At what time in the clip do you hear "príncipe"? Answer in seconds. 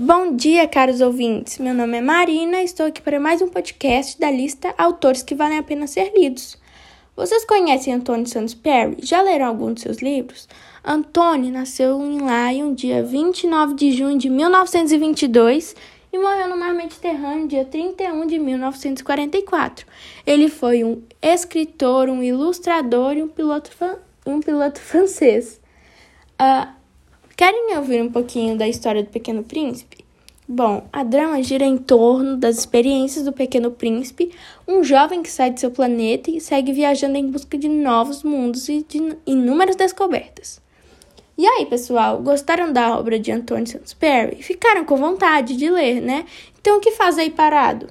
29.44-30.04, 33.70-34.32